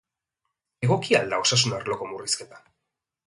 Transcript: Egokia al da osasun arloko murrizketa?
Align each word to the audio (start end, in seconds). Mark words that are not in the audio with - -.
Egokia 0.87 1.19
al 1.25 1.29
da 1.35 1.39
osasun 1.43 1.77
arloko 1.81 2.09
murrizketa? 2.13 2.63